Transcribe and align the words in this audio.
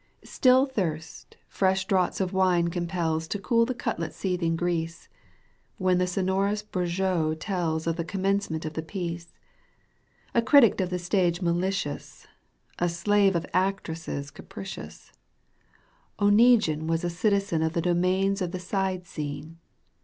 StiU 0.25 0.67
thirst 0.67 1.37
fresh 1.47 1.85
draughts 1.85 2.19
of 2.19 2.33
wine 2.33 2.69
compels 2.69 3.27
To 3.27 3.37
cool 3.37 3.67
the 3.67 3.75
cutlets' 3.75 4.15
seething 4.15 4.55
grease, 4.55 5.07
"When 5.77 5.99
the 5.99 6.07
sonorous 6.07 6.63
Breguet 6.63 7.39
tells 7.39 7.85
* 7.85 7.85
Of 7.85 7.97
the 7.97 8.03
commencement 8.03 8.65
of 8.65 8.73
the 8.73 8.81
piece. 8.81 9.31
A 10.33 10.41
critic 10.41 10.81
of 10.81 10.89
the 10.89 10.97
stage 10.97 11.43
malicious, 11.43 12.25
A 12.79 12.89
slave 12.89 13.35
of 13.35 13.45
actresses 13.53 14.31
capricious, 14.31 15.11
Oneguine 16.17 16.87
was 16.87 17.03
a 17.03 17.09
citizen 17.11 17.61
Of 17.61 17.73
the 17.73 17.79
domains 17.81 18.41
of 18.41 18.53
the 18.53 18.59
side 18.59 19.05
scene. 19.05 19.59